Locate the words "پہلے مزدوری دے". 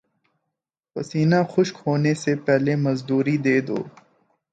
2.45-3.57